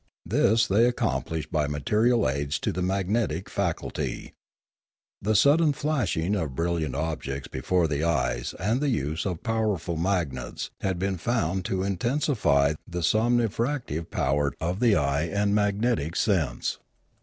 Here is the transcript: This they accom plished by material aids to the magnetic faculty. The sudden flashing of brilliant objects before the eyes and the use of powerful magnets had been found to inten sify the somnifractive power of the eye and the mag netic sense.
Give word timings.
This 0.25 0.65
they 0.65 0.91
accom 0.91 1.27
plished 1.27 1.51
by 1.51 1.67
material 1.67 2.27
aids 2.27 2.57
to 2.61 2.71
the 2.71 2.81
magnetic 2.81 3.51
faculty. 3.51 4.33
The 5.21 5.35
sudden 5.35 5.73
flashing 5.73 6.33
of 6.35 6.55
brilliant 6.55 6.95
objects 6.95 7.47
before 7.49 7.87
the 7.87 8.03
eyes 8.03 8.55
and 8.59 8.81
the 8.81 8.89
use 8.89 9.27
of 9.27 9.43
powerful 9.43 9.97
magnets 9.97 10.71
had 10.79 10.97
been 10.97 11.17
found 11.17 11.65
to 11.65 11.81
inten 11.81 12.17
sify 12.17 12.73
the 12.87 13.03
somnifractive 13.03 14.09
power 14.09 14.55
of 14.59 14.79
the 14.79 14.95
eye 14.95 15.25
and 15.25 15.51
the 15.51 15.55
mag 15.55 15.79
netic 15.79 16.17
sense. 16.17 16.79